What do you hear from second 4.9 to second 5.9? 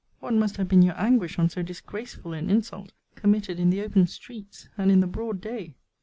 the broad day!